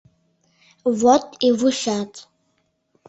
Вот 0.99 1.23
и 1.47 1.49
вучат. 1.59 2.11